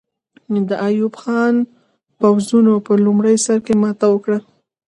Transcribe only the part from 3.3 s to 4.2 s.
سر کې ماته